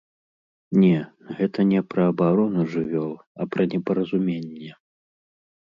[0.83, 0.97] Не,
[1.41, 4.71] гэта не пра абарону жывёл, а пра непаразуменне.